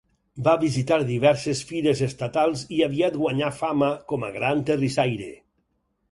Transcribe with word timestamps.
Va 0.45 0.53
visitar 0.61 0.95
diverses 1.09 1.59
fires 1.71 1.99
estatals 2.07 2.63
i 2.77 2.79
aviat 2.85 3.19
guanyà 3.23 3.51
fama 3.59 3.91
com 4.13 4.25
a 4.29 4.31
gran 4.39 4.65
terrissaire. 4.71 5.29